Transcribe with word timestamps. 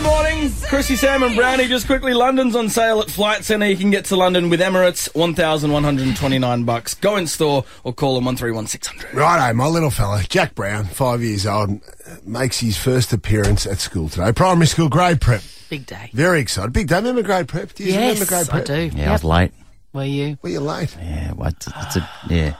Good 0.00 0.06
morning. 0.06 0.50
Chrissie, 0.68 0.96
Sam 0.96 1.22
and 1.22 1.36
Browny. 1.36 1.68
Just 1.68 1.84
quickly, 1.84 2.14
London's 2.14 2.56
on 2.56 2.70
sale 2.70 3.00
at 3.00 3.10
Flight 3.10 3.44
Centre. 3.44 3.66
You 3.66 3.76
can 3.76 3.90
get 3.90 4.06
to 4.06 4.16
London 4.16 4.48
with 4.48 4.58
Emirates, 4.60 5.14
1,129 5.14 6.64
bucks. 6.64 6.94
Go 6.94 7.16
in 7.16 7.26
store 7.26 7.66
or 7.84 7.92
call 7.92 8.14
them 8.14 8.24
131600. 8.24 9.12
Righto, 9.14 9.52
my 9.54 9.66
little 9.66 9.90
fella, 9.90 10.22
Jack 10.26 10.54
Brown, 10.54 10.86
five 10.86 11.22
years 11.22 11.44
old, 11.44 11.82
makes 12.24 12.60
his 12.60 12.78
first 12.78 13.12
appearance 13.12 13.66
at 13.66 13.78
school 13.78 14.08
today. 14.08 14.32
Primary 14.32 14.66
school 14.68 14.88
grade 14.88 15.20
prep. 15.20 15.42
Big 15.68 15.84
day. 15.84 16.08
Very 16.14 16.40
excited. 16.40 16.72
Big 16.72 16.88
day. 16.88 16.96
Remember 16.96 17.22
grade 17.22 17.46
prep? 17.48 17.74
Do 17.74 17.84
you 17.84 17.92
remember 17.92 18.24
grade 18.24 18.46
Yes, 18.46 18.48
prep? 18.48 18.62
I 18.62 18.64
do. 18.64 18.96
Yeah, 18.96 19.02
I 19.02 19.04
Yep. 19.04 19.12
was 19.12 19.24
late. 19.24 19.52
Were 19.92 20.04
you? 20.04 20.38
Were 20.40 20.48
you 20.48 20.60
late? 20.60 20.96
Yeah, 20.98 21.32
well, 21.34 21.48
it's, 21.50 21.66
it's 21.66 21.96
a 21.96 22.08
yeah, 22.30 22.54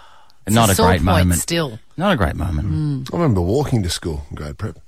It's 0.47 0.55
not 0.55 0.69
a, 0.69 0.75
sore 0.75 0.89
great 0.89 0.97
point 0.99 1.05
moment. 1.05 1.41
Still, 1.41 1.79
Not 1.97 2.13
a 2.13 2.17
great 2.17 2.37
moment. 2.37 2.69
Mm. 3.09 3.15
I 3.15 3.17
remember 3.17 3.41
walking 3.41 3.83
to 3.85 3.89
school 3.89 4.27
in 4.29 4.37
grade 4.37 4.59
prep. 4.59 4.79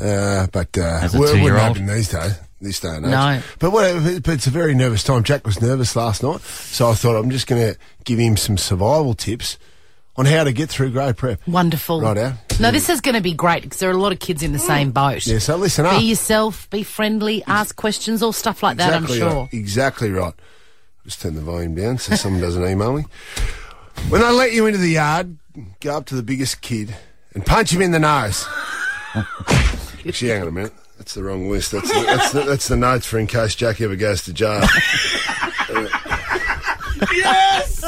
Uh, 0.00 0.46
but 0.52 0.76
uh, 0.78 0.82
As 1.02 1.14
a 1.14 1.18
well, 1.18 1.28
it 1.28 1.32
wouldn't 1.32 1.38
two-year-old? 1.40 1.76
happen 1.76 1.86
these 1.86 2.08
days. 2.10 2.38
This 2.62 2.80
day 2.80 2.88
and 2.88 3.06
age. 3.06 3.10
No. 3.10 3.40
But, 3.58 3.70
what, 3.70 4.22
but 4.22 4.34
it's 4.34 4.46
a 4.46 4.50
very 4.50 4.74
nervous 4.74 5.02
time. 5.02 5.22
Jack 5.24 5.46
was 5.46 5.60
nervous 5.62 5.96
last 5.96 6.22
night, 6.22 6.40
so 6.42 6.90
I 6.90 6.94
thought 6.94 7.16
I'm 7.16 7.30
just 7.30 7.46
going 7.46 7.72
to 7.72 7.78
give 8.04 8.18
him 8.18 8.36
some 8.36 8.58
survival 8.58 9.14
tips 9.14 9.56
on 10.16 10.26
how 10.26 10.44
to 10.44 10.52
get 10.52 10.68
through 10.68 10.90
grade 10.90 11.16
prep. 11.16 11.40
wonderful. 11.48 12.02
Right 12.02 12.18
out. 12.18 12.34
No, 12.60 12.70
this 12.70 12.90
is 12.90 13.00
going 13.00 13.14
to 13.14 13.22
be 13.22 13.32
great 13.32 13.62
because 13.62 13.78
there 13.78 13.88
are 13.88 13.94
a 13.94 13.96
lot 13.96 14.12
of 14.12 14.18
kids 14.18 14.42
in 14.42 14.52
the 14.52 14.58
same 14.58 14.90
boat. 14.90 15.26
Yeah, 15.26 15.38
so 15.38 15.56
listen 15.56 15.86
up. 15.86 15.98
Be 15.98 16.04
yourself. 16.04 16.68
Be 16.68 16.82
friendly. 16.82 17.42
Ask 17.46 17.76
questions. 17.76 18.22
All 18.22 18.32
stuff 18.34 18.62
like 18.62 18.76
that. 18.76 18.92
I'm 18.92 19.06
sure. 19.06 19.30
Right. 19.44 19.48
Exactly 19.54 20.10
right. 20.10 20.34
Just 21.04 21.22
turn 21.22 21.36
the 21.36 21.40
volume 21.40 21.74
down 21.74 21.96
so 21.96 22.14
someone 22.16 22.42
doesn't 22.42 22.62
email 22.66 22.92
me. 22.92 23.04
When 24.10 24.20
they 24.20 24.30
let 24.30 24.52
you 24.52 24.66
into 24.66 24.78
the 24.78 24.90
yard, 24.90 25.38
go 25.80 25.96
up 25.96 26.04
to 26.06 26.14
the 26.14 26.22
biggest 26.22 26.60
kid 26.60 26.94
and 27.32 27.46
punch 27.46 27.72
him 27.72 27.80
in 27.80 27.92
the 27.92 27.98
nose. 27.98 28.46
Actually, 30.06 30.30
hang 30.30 30.42
on 30.42 30.48
a 30.48 30.52
minute. 30.52 30.72
That's 30.98 31.14
the 31.14 31.22
wrong 31.22 31.48
list. 31.50 31.72
That's 31.72 31.88
the, 31.88 32.02
that's 32.04 32.32
the, 32.32 32.40
that's 32.42 32.68
the 32.68 32.76
notes 32.76 33.06
for 33.06 33.18
in 33.18 33.26
case 33.26 33.54
Jack 33.54 33.80
ever 33.80 33.96
goes 33.96 34.22
to 34.24 34.32
jail. 34.32 34.60
Yes! 37.12 37.80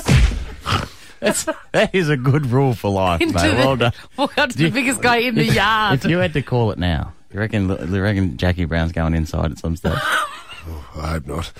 That 1.72 1.90
is 1.94 2.08
a 2.08 2.16
good 2.16 2.46
rule 2.46 2.74
for 2.74 2.90
life, 2.90 3.20
Into 3.20 3.34
mate. 3.34 3.50
the- 3.50 3.56
Well 3.56 3.77
done. 3.77 3.92
Walk 4.16 4.36
up 4.38 4.50
to 4.50 4.56
the 4.56 4.70
biggest 4.70 5.00
guy 5.02 5.18
in 5.18 5.34
the 5.36 5.44
yard. 5.44 6.05
If 6.05 6.10
you 6.10 6.18
had 6.18 6.33
to 6.33 6.42
call 6.42 6.70
it 6.72 6.78
now, 6.78 7.12
you 7.33 7.38
reckon? 7.38 7.68
You 7.68 8.02
reckon 8.02 8.36
Jackie 8.36 8.64
Brown's 8.64 8.92
going 8.92 9.14
inside 9.14 9.52
at 9.52 9.58
some 9.58 9.77
stage? 9.77 9.92
I 9.94 11.18
hope 11.20 11.27
not. 11.27 11.52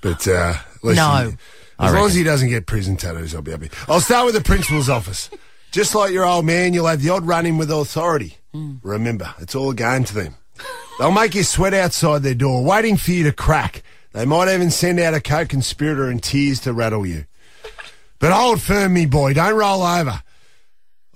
But 0.00 0.26
uh, 0.26 0.54
listen, 0.82 0.96
No. 0.96 1.32
I 1.78 1.86
as 1.88 1.92
long 1.94 2.06
as 2.06 2.14
he 2.14 2.22
doesn't 2.24 2.48
get 2.48 2.66
prison 2.66 2.96
tattoos, 2.96 3.34
I'll 3.34 3.42
be 3.42 3.50
happy. 3.50 3.70
I'll 3.88 4.00
start 4.00 4.26
with 4.26 4.34
the 4.34 4.40
principal's 4.42 4.88
office. 4.88 5.28
Just 5.72 5.94
like 5.94 6.12
your 6.12 6.24
old 6.24 6.44
man, 6.44 6.72
you'll 6.72 6.86
have 6.86 7.02
the 7.02 7.10
odd 7.10 7.26
run 7.26 7.46
in 7.46 7.58
with 7.58 7.70
authority. 7.70 8.38
Remember, 8.82 9.34
it's 9.40 9.54
all 9.54 9.70
a 9.70 9.74
game 9.74 10.04
to 10.04 10.14
them. 10.14 10.34
They'll 10.98 11.10
make 11.10 11.34
you 11.34 11.42
sweat 11.42 11.74
outside 11.74 12.22
their 12.22 12.34
door, 12.34 12.62
waiting 12.64 12.96
for 12.96 13.10
you 13.10 13.24
to 13.24 13.32
crack. 13.32 13.82
They 14.12 14.24
might 14.24 14.52
even 14.54 14.70
send 14.70 15.00
out 15.00 15.12
a 15.14 15.20
co-conspirator 15.20 16.08
in 16.08 16.20
tears 16.20 16.60
to 16.60 16.72
rattle 16.72 17.04
you. 17.04 17.24
But 18.20 18.32
hold 18.32 18.62
firm, 18.62 18.94
me 18.94 19.06
boy. 19.06 19.34
Don't 19.34 19.56
roll 19.56 19.82
over. 19.82 20.22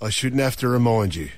I 0.01 0.09
shouldn't 0.09 0.41
have 0.41 0.57
to 0.57 0.67
remind 0.67 1.15
you. 1.15 1.29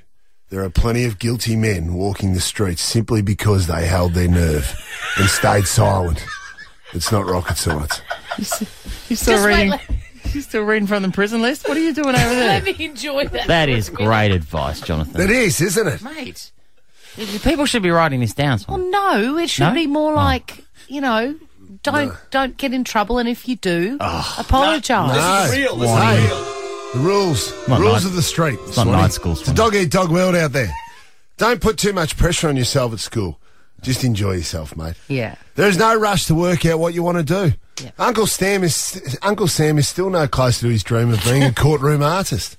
There 0.49 0.63
are 0.63 0.69
plenty 0.71 1.05
of 1.05 1.19
guilty 1.19 1.55
men 1.55 1.93
walking 1.93 2.33
the 2.33 2.41
streets 2.41 2.81
simply 2.81 3.21
because 3.21 3.67
they 3.67 3.85
held 3.85 4.13
their 4.15 4.27
nerve 4.27 4.75
and 5.17 5.29
stayed 5.29 5.65
silent. 5.67 6.25
It's 6.93 7.11
not 7.11 7.25
rocket 7.27 7.57
science. 7.57 8.01
You 8.37 8.43
still 9.15 9.35
Just 9.35 9.45
wait, 9.45 9.45
reading? 9.45 9.69
let- 9.69 9.81
You 10.35 10.41
still 10.41 10.63
reading 10.63 10.87
from 10.87 11.03
the 11.03 11.09
prison 11.11 11.41
list? 11.41 11.67
What 11.67 11.75
are 11.77 11.81
you 11.81 11.93
doing 11.93 12.09
over 12.15 12.15
there? 12.15 12.61
Let 12.63 12.77
me 12.77 12.85
enjoy 12.85 13.25
that. 13.27 13.47
that 13.47 13.65
for 13.69 13.73
a 13.73 13.77
is 13.77 13.91
minute. 13.91 14.05
great 14.05 14.31
advice, 14.31 14.79
Jonathan. 14.81 15.19
It 15.21 15.29
is, 15.31 15.59
isn't 15.61 15.87
it? 15.87 16.01
mate. 16.01 16.51
People 17.43 17.65
should 17.65 17.83
be 17.83 17.89
writing 17.91 18.21
this 18.21 18.33
down. 18.33 18.59
Well, 18.67 18.77
Son. 18.77 18.89
no, 18.91 19.37
it 19.37 19.49
should 19.49 19.63
No? 19.67 19.73
be 19.73 19.87
more 19.87 20.13
Oh. 20.13 20.15
like 20.15 20.63
you 20.87 21.01
know, 21.01 21.35
don't 21.83 22.13
don't 22.31 22.55
get 22.57 22.73
in 22.73 22.83
trouble, 22.83 23.17
and 23.17 23.27
if 23.29 23.47
you 23.47 23.55
do, 23.57 23.97
apologise. 23.99 24.89
No. 25.15 25.49
Real, 25.51 25.75
this 25.77 25.89
Hey, 25.89 26.23
is 26.23 26.29
real. 26.29 26.45
the 26.93 26.99
rules. 26.99 27.53
not 27.67 27.79
rules 27.79 28.03
night- 28.03 28.05
of 28.05 28.15
the 28.15 28.21
street. 28.21 28.59
not 28.77 28.87
night 28.87 29.13
school, 29.13 29.33
It's 29.33 29.41
a 29.41 29.45
Swanee. 29.45 29.57
dog 29.57 29.75
eat 29.75 29.91
dog 29.91 30.11
world 30.11 30.35
out 30.35 30.51
there. 30.53 30.73
Don't 31.37 31.59
put 31.61 31.77
too 31.77 31.93
much 31.93 32.17
pressure 32.17 32.47
on 32.49 32.55
yourself 32.57 32.93
at 32.93 32.99
school. 32.99 33.39
Just 33.81 34.03
enjoy 34.03 34.33
yourself, 34.33 34.75
mate. 34.77 34.93
Yeah. 35.07 35.35
There's 35.55 35.77
no 35.77 35.95
rush 35.95 36.25
to 36.27 36.35
work 36.35 36.65
out 36.65 36.77
what 36.79 36.93
you 36.93 37.01
want 37.03 37.17
to 37.17 37.23
do. 37.23 37.53
Yeah. 37.83 37.91
Uncle 37.97 38.27
Sam 38.27 38.63
is 38.63 39.17
Uncle 39.21 39.47
Sam 39.47 39.77
is 39.77 39.87
still 39.87 40.09
no 40.09 40.27
closer 40.27 40.61
to 40.61 40.69
his 40.69 40.83
dream 40.83 41.11
of 41.11 41.23
being 41.23 41.43
a 41.43 41.53
courtroom 41.53 42.03
artist. 42.03 42.57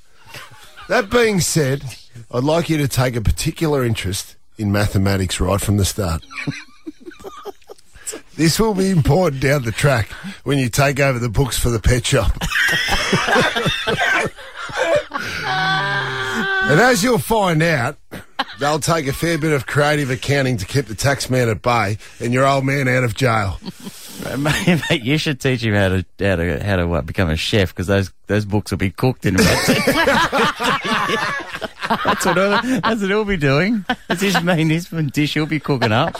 That 0.88 1.10
being 1.10 1.40
said, 1.40 1.84
I'd 2.30 2.44
like 2.44 2.68
you 2.68 2.76
to 2.78 2.88
take 2.88 3.16
a 3.16 3.20
particular 3.20 3.84
interest 3.84 4.36
in 4.58 4.72
mathematics 4.72 5.40
right 5.40 5.60
from 5.60 5.76
the 5.76 5.84
start. 5.84 6.24
this 8.36 8.58
will 8.58 8.74
be 8.74 8.90
important 8.90 9.42
down 9.42 9.62
the 9.62 9.72
track 9.72 10.08
when 10.44 10.58
you 10.58 10.68
take 10.68 11.00
over 11.00 11.18
the 11.18 11.28
books 11.28 11.58
for 11.58 11.70
the 11.70 11.78
pet 11.78 12.04
shop. 12.04 12.32
and 16.70 16.80
as 16.80 17.02
you'll 17.02 17.18
find 17.18 17.62
out, 17.62 17.96
they'll 18.58 18.78
take 18.78 19.06
a 19.06 19.12
fair 19.12 19.38
bit 19.38 19.52
of 19.52 19.66
creative 19.66 20.10
accounting 20.10 20.56
to 20.56 20.66
keep 20.66 20.86
the 20.86 20.94
tax 20.94 21.30
man 21.30 21.48
at 21.48 21.62
bay 21.62 21.98
and 22.20 22.32
your 22.32 22.46
old 22.46 22.64
man 22.64 22.88
out 22.88 23.04
of 23.04 23.14
jail. 23.14 23.58
mate, 24.38 24.80
mate, 24.90 25.02
you 25.02 25.18
should 25.18 25.40
teach 25.40 25.62
him 25.62 25.74
how 25.74 25.88
to 25.88 26.04
how 26.20 26.36
to 26.36 26.62
how 26.62 26.76
to 26.76 26.92
uh, 26.92 27.02
become 27.02 27.30
a 27.30 27.36
chef 27.36 27.70
because 27.70 27.86
those 27.86 28.12
those 28.26 28.44
books 28.44 28.70
will 28.70 28.78
be 28.78 28.90
cooked 28.90 29.26
in 29.26 29.34
about. 29.34 29.66
that's 32.04 32.26
what 32.26 32.36
he'll, 32.36 32.80
that's 32.80 33.00
what 33.00 33.10
he'll 33.10 33.24
be 33.24 33.36
doing. 33.36 33.84
That's 34.08 34.22
his 34.22 34.42
main 34.42 34.70
his 34.70 34.88
dish. 34.88 35.34
He'll 35.34 35.46
be 35.46 35.60
cooking 35.60 35.92
up. 35.92 36.16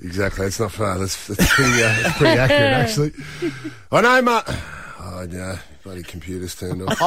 Exactly. 0.00 0.44
That's 0.44 0.60
not 0.60 0.72
far. 0.72 0.98
That's, 0.98 1.26
that's 1.26 1.54
pretty, 1.54 1.82
uh, 1.82 2.02
that's 2.02 2.18
pretty 2.18 2.38
accurate, 2.38 2.72
actually. 2.72 3.12
I 3.90 4.00
know, 4.02 4.22
Mum. 4.22 4.42
Oh, 4.46 5.26
no. 5.28 5.58
Bloody 5.82 6.02
computer's 6.02 6.54
turned 6.58 6.82
off. 6.82 6.98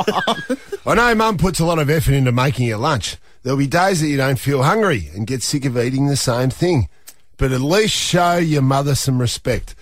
I 0.85 0.95
know 0.95 1.15
Mum 1.15 1.37
puts 1.37 1.59
a 1.59 1.65
lot 1.65 1.79
of 1.79 1.89
effort 1.89 2.13
into 2.13 2.31
making 2.31 2.67
your 2.67 2.77
lunch. 2.77 3.17
There'll 3.43 3.57
be 3.57 3.67
days 3.67 4.01
that 4.01 4.07
you 4.07 4.17
don't 4.17 4.39
feel 4.39 4.63
hungry 4.63 5.09
and 5.13 5.27
get 5.27 5.43
sick 5.43 5.65
of 5.65 5.77
eating 5.77 6.07
the 6.07 6.17
same 6.17 6.49
thing. 6.49 6.89
But 7.37 7.51
at 7.51 7.61
least 7.61 7.95
show 7.95 8.35
your 8.35 8.61
mother 8.61 8.95
some 8.95 9.19
respect 9.19 9.75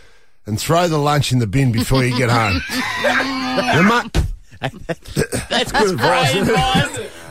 and 0.48 0.60
throw 0.60 0.88
the 0.88 0.98
lunch 0.98 1.32
in 1.32 1.40
the 1.40 1.48
bin 1.48 1.72
before 1.72 2.04
you 2.04 2.18
get 2.18 2.30
home. 2.30 2.62
Your 3.74 3.84
mu- 3.84 4.10
That's 5.50 5.72
good 5.72 5.92
advice. 5.92 6.34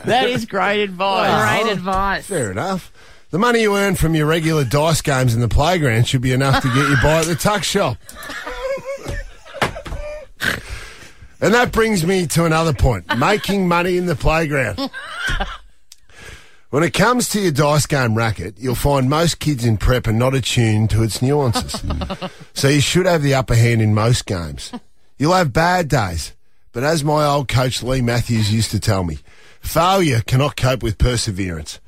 that 0.05 0.29
is 0.29 0.45
great 0.47 0.83
advice. 0.85 1.63
Great 1.65 1.73
advice. 1.73 2.27
Fair 2.27 2.51
enough. 2.53 2.93
The 3.31 3.39
money 3.39 3.63
you 3.63 3.77
earn 3.77 3.97
from 3.97 4.15
your 4.15 4.27
regular 4.27 4.65
dice 4.65 5.01
games 5.03 5.35
in 5.35 5.41
the 5.41 5.49
playground 5.49 6.07
should 6.07 6.23
be 6.23 6.33
enough 6.33 6.63
to 6.63 6.69
get 6.69 6.89
you 6.89 6.97
by 7.03 7.19
at 7.21 7.27
the 7.27 7.35
tuck 7.35 7.65
shop. 7.65 7.97
and 11.41 11.53
that 11.53 11.73
brings 11.73 12.07
me 12.07 12.27
to 12.29 12.45
another 12.45 12.73
point 12.73 13.05
making 13.19 13.67
money 13.67 13.97
in 13.97 14.07
the 14.07 14.15
playground. 14.17 14.79
When 16.77 16.85
it 16.85 16.93
comes 16.93 17.31
to 17.31 17.41
your 17.41 17.53
dice 17.53 17.87
game 17.87 18.15
racket, 18.15 18.59
you'll 18.59 18.75
find 18.75 19.09
most 19.09 19.39
kids 19.39 19.65
in 19.65 19.79
prep 19.79 20.07
are 20.07 20.13
not 20.13 20.35
attuned 20.35 20.91
to 20.91 21.03
its 21.03 21.23
nuances. 21.23 21.83
so 22.53 22.69
you 22.69 22.83
should 22.83 23.07
have 23.07 23.23
the 23.23 23.33
upper 23.33 23.55
hand 23.55 23.81
in 23.81 23.95
most 23.95 24.27
games. 24.27 24.73
You'll 25.17 25.33
have 25.33 25.55
bad 25.55 25.89
days, 25.89 26.35
but 26.73 26.85
as 26.85 27.03
my 27.03 27.25
old 27.25 27.49
coach 27.49 27.83
Leigh 27.83 28.03
Matthews 28.03 28.53
used 28.53 28.73
to 28.73 28.79
tell 28.79 29.05
me, 29.05 29.21
failure 29.63 30.21
cannot 30.21 30.59
cope 30.59 30.83
with 30.83 30.99
perseverance. 30.99 31.81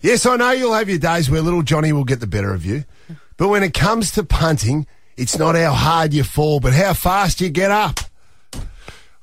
Yes, 0.00 0.24
I 0.24 0.36
know 0.36 0.52
you'll 0.52 0.74
have 0.74 0.88
your 0.88 0.98
days 0.98 1.28
where 1.28 1.42
little 1.42 1.64
Johnny 1.64 1.92
will 1.92 2.04
get 2.04 2.20
the 2.20 2.28
better 2.28 2.54
of 2.54 2.64
you, 2.64 2.84
but 3.36 3.48
when 3.48 3.64
it 3.64 3.74
comes 3.74 4.12
to 4.12 4.22
punting, 4.22 4.86
it's 5.16 5.40
not 5.40 5.56
how 5.56 5.72
hard 5.72 6.14
you 6.14 6.22
fall, 6.22 6.60
but 6.60 6.72
how 6.72 6.92
fast 6.92 7.40
you 7.40 7.48
get 7.48 7.72
up. 7.72 7.98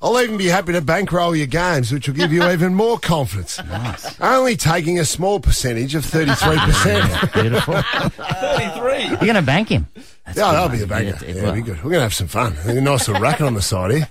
I'll 0.00 0.20
even 0.20 0.36
be 0.36 0.46
happy 0.46 0.72
to 0.74 0.80
bankroll 0.80 1.34
your 1.34 1.48
games, 1.48 1.90
which 1.90 2.06
will 2.06 2.14
give 2.14 2.32
you 2.32 2.48
even 2.50 2.74
more 2.74 2.98
confidence. 3.00 3.58
Only 4.20 4.54
taking 4.56 4.98
a 5.00 5.04
small 5.04 5.40
percentage 5.40 5.94
of 5.96 6.04
33%. 6.04 7.32
Beautiful. 7.42 7.82
33. 7.82 9.04
You're 9.08 9.16
going 9.18 9.34
to 9.34 9.42
bank 9.42 9.68
him. 9.70 9.88
That's 9.94 10.38
Yeah, 10.38 10.44
good, 10.50 10.54
that'll 10.54 10.68
be 10.68 10.82
a 10.82 10.86
banger. 10.86 11.18
Yeah, 11.22 11.28
it 11.28 11.36
Yeah, 11.36 11.42
will. 11.42 11.52
be 11.54 11.62
good. 11.62 11.76
We're 11.78 11.90
going 11.90 11.94
to 11.94 12.00
have 12.02 12.14
some 12.14 12.28
fun. 12.28 12.56
A 12.64 12.80
nice 12.80 13.08
little 13.08 13.20
racket 13.22 13.42
on 13.46 13.54
the 13.54 13.62
side 13.62 13.90
here. 13.90 14.08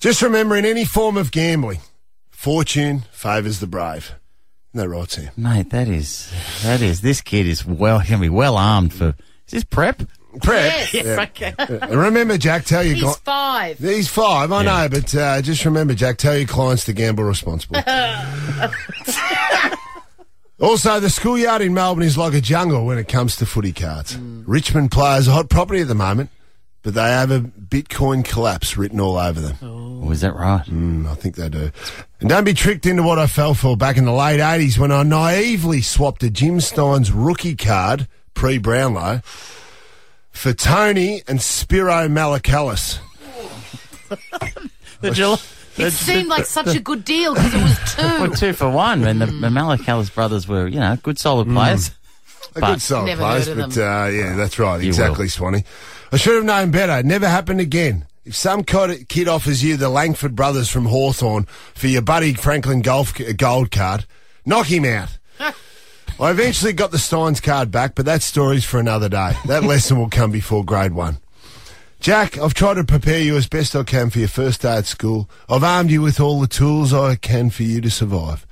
Just 0.00 0.20
remember, 0.22 0.56
in 0.56 0.64
any 0.64 0.84
form 0.84 1.16
of 1.16 1.30
gambling, 1.30 1.80
fortune 2.30 3.04
favours 3.12 3.60
the 3.60 3.66
brave. 3.68 4.14
Isn't 4.74 4.84
that 4.84 4.88
right, 4.88 5.10
Sam? 5.10 5.30
Mate, 5.36 5.70
that 5.70 5.88
is 5.88 6.32
that 6.62 6.82
is. 6.82 7.00
This 7.00 7.20
kid 7.20 7.46
is 7.46 7.64
well. 7.64 7.98
Going 7.98 8.10
to 8.12 8.18
be 8.18 8.28
well 8.28 8.56
armed 8.56 8.92
for. 8.92 9.08
Is 9.46 9.52
this 9.52 9.64
prep? 9.64 10.02
Prep. 10.42 10.92
Yes, 10.92 10.94
Yeah. 10.94 11.22
okay. 11.28 11.54
And 11.58 11.94
remember, 11.96 12.38
Jack, 12.38 12.64
tell 12.64 12.82
your 12.84 12.94
He's 12.94 13.04
guy. 13.04 13.12
five. 13.24 13.78
He's 13.78 14.08
five, 14.08 14.52
I 14.52 14.62
Yeah. 14.62 14.82
know, 14.82 14.88
but 14.88 15.14
uh, 15.14 15.42
just 15.42 15.64
remember, 15.64 15.94
Jack, 15.94 16.18
tell 16.18 16.36
your 16.36 16.46
clients 16.46 16.84
to 16.86 16.92
gamble 16.92 17.24
responsibly. 17.24 17.80
also, 20.60 20.98
the 21.00 21.10
schoolyard 21.10 21.62
in 21.62 21.72
Melbourne 21.74 22.04
is 22.04 22.18
like 22.18 22.34
a 22.34 22.40
jungle 22.40 22.84
when 22.84 22.98
it 22.98 23.08
comes 23.08 23.36
to 23.36 23.46
footy 23.46 23.72
cards. 23.72 24.16
Richmond 24.18 24.90
players 24.90 25.28
are 25.28 25.32
hot 25.32 25.48
property 25.48 25.80
at 25.80 25.88
the 25.88 25.94
moment, 25.94 26.30
but 26.82 26.94
they 26.94 27.02
have 27.08 27.30
a 27.30 27.40
Bitcoin 27.40 28.24
collapse 28.24 28.76
written 28.76 28.98
all 29.00 29.16
over 29.18 29.40
them. 29.40 29.56
Oh, 29.62 30.10
is 30.10 30.20
that 30.22 30.34
right? 30.34 30.64
Mm, 30.66 31.06
I 31.08 31.14
think 31.14 31.36
they 31.36 31.48
do. 31.48 31.70
And 32.20 32.28
don't 32.28 32.44
be 32.44 32.54
tricked 32.54 32.86
into 32.86 33.02
what 33.02 33.18
I 33.18 33.26
fell 33.26 33.54
for 33.54 33.76
back 33.76 33.96
in 33.96 34.04
the 34.04 34.12
late 34.12 34.40
80s 34.40 34.78
when 34.78 34.90
I 34.90 35.02
naively 35.02 35.80
swapped 35.82 36.22
a 36.22 36.30
Jim 36.30 36.58
Stynes 36.58 37.10
rookie 37.14 37.56
card 37.56 38.08
pre 38.34 38.58
Brownlow 38.58 39.20
for 40.38 40.52
Tony 40.52 41.22
and 41.28 41.40
Spiro 41.42 42.08
Malakellis. 42.08 42.98
The 45.00 45.10
Gel- 45.12 45.40
It 45.76 45.92
seemed 45.92 46.26
like 46.28 46.44
such 46.44 46.74
a 46.74 46.80
good 46.80 47.04
deal 47.04 47.34
because 47.34 47.54
it 47.54 47.62
was 47.62 47.96
well, 47.98 48.26
two. 48.30 48.34
two 48.34 48.52
for 48.52 48.68
one. 48.68 49.04
And 49.06 49.20
the, 49.20 49.26
Mm. 49.26 49.40
the 49.42 49.46
Malakellis 49.48 50.12
brothers 50.12 50.48
were, 50.48 50.66
you 50.66 50.80
know, 50.80 50.96
good 51.02 51.18
solid 51.20 51.46
players. 51.46 51.90
A 52.56 52.60
But- 52.60 52.66
good 52.72 52.82
solid 52.82 53.06
Never 53.06 53.22
place, 53.22 53.46
heard 53.46 53.58
of 53.58 53.74
but 53.74 53.78
uh, 53.78 54.08
yeah, 54.08 54.34
that's 54.34 54.58
right. 54.58 54.80
You 54.80 54.88
exactly, 54.88 55.28
Swanee. 55.28 55.62
I 56.10 56.16
should 56.16 56.34
have 56.34 56.44
known 56.44 56.70
better. 56.72 57.02
Never 57.06 57.28
happened 57.28 57.60
again. 57.60 58.06
If 58.24 58.34
some 58.34 58.64
kid 58.64 59.08
kid 59.08 59.28
offers 59.28 59.62
you 59.62 59.76
the 59.76 59.88
Langford 59.88 60.34
brothers 60.34 60.68
from 60.68 60.86
Hawthorn 60.86 61.44
for 61.74 61.86
your 61.86 62.02
buddy 62.02 62.34
Franklin 62.34 62.80
golf 62.82 63.16
c- 63.16 63.32
gold 63.34 63.70
card, 63.70 64.04
knock 64.44 64.66
him 64.66 64.84
out. 64.84 65.17
I 66.20 66.32
eventually 66.32 66.72
got 66.72 66.90
the 66.90 66.96
Stynes 66.96 67.40
card 67.40 67.70
back, 67.70 67.94
but 67.94 68.04
that 68.06 68.22
story's 68.22 68.64
for 68.64 68.80
another 68.80 69.08
day. 69.08 69.34
That 69.46 69.62
lesson 69.64 69.98
will 69.98 70.10
come 70.10 70.32
before 70.32 70.64
grade 70.64 70.92
one. 70.92 71.18
Jack, 72.00 72.36
I've 72.36 72.54
tried 72.54 72.74
to 72.74 72.84
prepare 72.84 73.20
you 73.20 73.36
as 73.36 73.48
best 73.48 73.76
I 73.76 73.84
can 73.84 74.10
for 74.10 74.18
your 74.18 74.28
first 74.28 74.62
day 74.62 74.76
at 74.76 74.86
school. 74.86 75.30
I've 75.48 75.62
armed 75.62 75.90
you 75.90 76.02
with 76.02 76.18
all 76.18 76.40
the 76.40 76.48
tools 76.48 76.92
I 76.92 77.14
can 77.14 77.50
for 77.50 77.62
you 77.62 77.80
to 77.80 77.90
survive. 77.90 78.46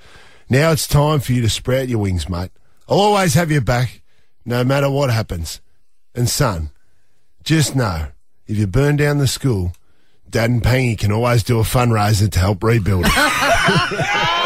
Now 0.48 0.70
it's 0.70 0.86
time 0.86 1.18
for 1.18 1.32
you 1.32 1.42
to 1.42 1.50
sprout 1.50 1.88
your 1.88 1.98
wings, 1.98 2.28
mate. 2.28 2.52
I'll 2.88 3.00
always 3.00 3.34
have 3.34 3.50
your 3.50 3.62
back, 3.62 4.00
no 4.44 4.62
matter 4.62 4.88
what 4.88 5.10
happens. 5.10 5.60
And 6.14 6.28
son, 6.28 6.70
just 7.42 7.74
know, 7.74 8.08
if 8.46 8.56
you 8.56 8.68
burn 8.68 8.94
down 8.94 9.18
the 9.18 9.26
school, 9.26 9.72
Dad 10.30 10.50
and 10.50 10.62
Pangy 10.62 10.96
can 10.96 11.10
always 11.10 11.42
do 11.42 11.58
a 11.58 11.64
fundraiser 11.64 12.30
to 12.30 12.38
help 12.38 12.62
rebuild 12.62 13.06
it. 13.08 14.42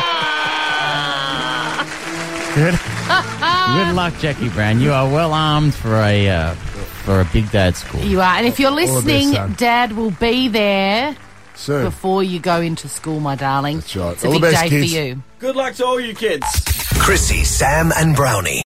Good. 2.55 2.75
good 2.79 3.95
luck, 3.95 4.15
Jackie 4.19 4.49
Brown. 4.49 4.81
You 4.81 4.93
are 4.93 5.09
well 5.09 5.33
armed 5.33 5.75
for 5.75 5.95
a 5.95 6.29
uh, 6.29 6.55
for 7.05 7.21
a 7.21 7.25
big 7.33 7.51
day 7.51 7.69
at 7.69 7.77
school. 7.77 8.01
You 8.03 8.21
are. 8.21 8.37
And 8.37 8.47
if 8.47 8.59
you're 8.59 8.71
the 8.71 8.77
best, 8.79 8.93
listening, 8.93 9.33
son. 9.33 9.55
Dad 9.57 9.93
will 9.93 10.11
be 10.11 10.49
there 10.49 11.17
Soon. 11.55 11.85
before 11.85 12.23
you 12.23 12.41
go 12.41 12.61
into 12.61 12.89
school, 12.89 13.21
my 13.21 13.37
darling. 13.37 13.77
That's 13.77 13.97
right. 13.97 14.13
It's 14.15 14.25
a 14.25 14.27
All 14.27 14.33
the 14.35 14.41
big 14.41 14.53
best, 14.53 14.63
day 14.65 14.69
kids. 14.69 14.93
for 14.93 14.99
you. 15.01 15.23
Good 15.39 15.57
luck 15.57 15.75
to 15.75 15.87
all 15.87 16.01
you 16.01 16.15
kids. 16.15 16.45
Chrissie, 16.99 17.45
Sam, 17.45 17.93
and 17.97 18.15
Browny. 18.17 18.63